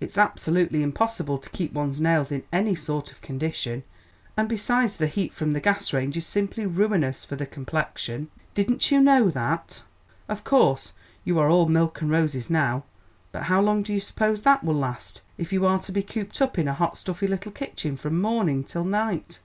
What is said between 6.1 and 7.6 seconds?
is simply ruinous for the